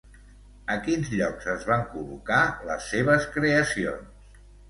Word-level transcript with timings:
A 0.75 0.77
quins 0.87 1.11
llocs 1.19 1.49
es 1.51 1.67
van 1.73 1.83
col·locar 1.91 2.39
les 2.71 2.89
seves 2.95 3.29
creacions? 3.39 4.43